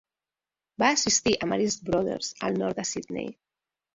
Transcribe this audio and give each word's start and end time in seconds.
Va 0.83 0.87
assistir 0.93 1.33
a 1.35 1.49
Marist 1.51 1.85
Brothers, 1.89 2.31
al 2.49 2.57
nord 2.63 2.81
de 2.83 2.89
Sydney. 2.93 3.29